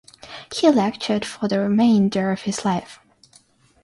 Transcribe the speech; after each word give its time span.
He 0.51 0.67
lectured 0.67 1.23
for 1.25 1.47
the 1.47 1.59
remainder 1.59 2.31
of 2.31 2.41
his 2.41 2.65
life. 2.65 2.99